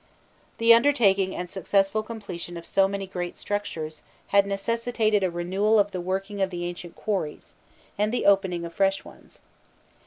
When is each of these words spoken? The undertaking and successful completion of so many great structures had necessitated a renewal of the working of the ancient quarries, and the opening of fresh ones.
The 0.57 0.73
undertaking 0.73 1.35
and 1.35 1.47
successful 1.47 2.01
completion 2.01 2.57
of 2.57 2.65
so 2.65 2.87
many 2.87 3.05
great 3.05 3.37
structures 3.37 4.01
had 4.29 4.47
necessitated 4.47 5.21
a 5.21 5.29
renewal 5.29 5.77
of 5.77 5.91
the 5.91 6.01
working 6.01 6.41
of 6.41 6.49
the 6.49 6.65
ancient 6.65 6.95
quarries, 6.95 7.53
and 7.99 8.11
the 8.11 8.25
opening 8.25 8.65
of 8.65 8.73
fresh 8.73 9.05
ones. 9.05 9.41